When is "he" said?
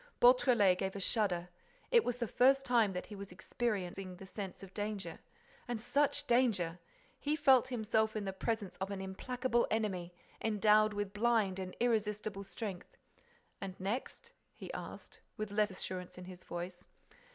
3.05-3.15, 7.19-7.35, 14.55-14.73